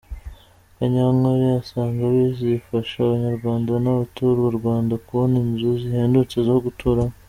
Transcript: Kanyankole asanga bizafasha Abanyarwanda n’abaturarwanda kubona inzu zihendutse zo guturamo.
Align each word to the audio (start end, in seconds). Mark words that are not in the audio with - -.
Kanyankole 0.75 1.47
asanga 1.61 2.03
bizafasha 2.13 2.95
Abanyarwanda 3.01 3.71
n’abaturarwanda 3.83 4.93
kubona 5.05 5.35
inzu 5.43 5.69
zihendutse 5.81 6.37
zo 6.49 6.57
guturamo. 6.65 7.15